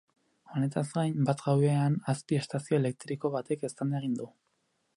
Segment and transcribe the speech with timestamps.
[0.53, 4.31] Honetaz gain, bart gauean azpi-estazio elektriko batek eztanda egin du.